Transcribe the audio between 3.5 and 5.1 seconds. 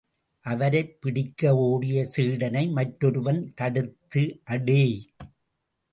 தடுத்து, அடேய்!